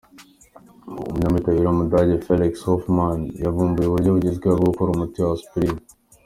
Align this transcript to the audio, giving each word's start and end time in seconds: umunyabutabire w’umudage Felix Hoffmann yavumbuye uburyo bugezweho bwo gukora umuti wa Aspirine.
umunyabutabire 1.09 1.65
w’umudage 1.67 2.15
Felix 2.25 2.53
Hoffmann 2.67 3.19
yavumbuye 3.43 3.87
uburyo 3.87 4.09
bugezweho 4.15 4.55
bwo 4.59 4.69
gukora 4.71 4.89
umuti 4.91 5.17
wa 5.19 5.33
Aspirine. 5.37 5.81